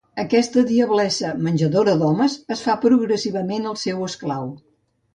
Aquesta 0.21 0.63
diablessa 0.71 1.33
menjadora 1.49 1.95
d'homes 2.01 2.39
en 2.57 2.61
fa 2.65 2.77
progressivament 2.89 3.73
el 3.75 3.81
seu 3.87 4.05
esclau. 4.11 4.53